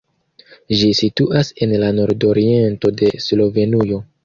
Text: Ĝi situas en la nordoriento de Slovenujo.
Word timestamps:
Ĝi 0.79 0.89
situas 0.99 1.51
en 1.67 1.77
la 1.85 1.91
nordoriento 1.99 2.95
de 3.03 3.13
Slovenujo. 3.29 4.05